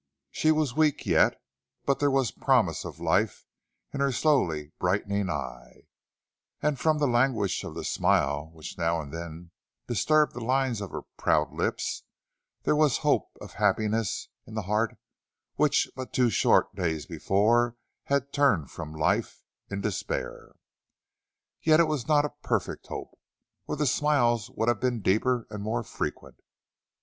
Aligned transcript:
She 0.31 0.51
was 0.51 0.73
weak 0.75 1.05
yet, 1.05 1.39
but 1.85 1.99
there 1.99 2.09
was 2.09 2.31
promise 2.31 2.85
of 2.85 2.99
life 2.99 3.45
in 3.93 3.99
her 3.99 4.11
slowly 4.11 4.71
brightening 4.79 5.29
eye, 5.29 5.83
and 6.59 6.79
from 6.79 6.97
the 6.97 7.05
language 7.05 7.63
of 7.63 7.75
the 7.75 7.83
smile 7.83 8.49
which 8.51 8.79
now 8.79 8.99
and 8.99 9.13
then 9.13 9.51
disturbed 9.85 10.33
the 10.33 10.43
lines 10.43 10.81
of 10.81 10.89
her 10.89 11.03
proud 11.17 11.53
lips, 11.53 12.01
there 12.63 12.75
was 12.75 12.97
hope 13.05 13.29
of 13.39 13.53
happiness 13.53 14.27
in 14.47 14.55
the 14.55 14.63
heart 14.63 14.97
which 15.55 15.87
but 15.95 16.13
two 16.13 16.31
short 16.31 16.73
days 16.73 17.05
before 17.05 17.77
had 18.05 18.33
turned 18.33 18.71
from 18.71 18.95
life 18.95 19.43
in 19.69 19.81
despair. 19.81 20.55
Yet 21.61 21.79
it 21.79 21.83
was 21.87 22.07
not 22.07 22.25
a 22.25 22.33
perfect 22.41 22.87
hope, 22.87 23.19
or 23.67 23.75
the 23.75 23.85
smiles 23.85 24.49
would 24.49 24.67
have 24.67 24.79
been 24.79 25.01
deeper 25.03 25.45
and 25.51 25.61
more 25.61 25.83
frequent. 25.83 26.39